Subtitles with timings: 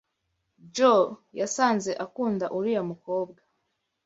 [0.75, 1.05] Joe
[1.39, 3.41] yasaze akunda uriya mukobwa.